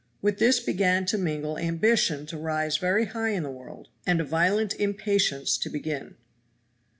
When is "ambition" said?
1.59-2.25